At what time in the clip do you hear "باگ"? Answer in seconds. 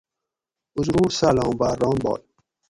2.03-2.21